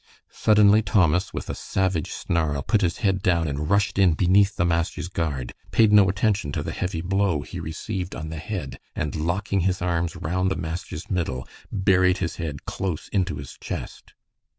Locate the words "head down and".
3.05-3.69